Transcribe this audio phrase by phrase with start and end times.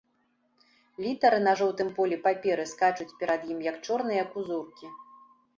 [1.05, 4.85] Літары на жоўтым полі паперы скачуць перад ім, як чорныя кузуркі.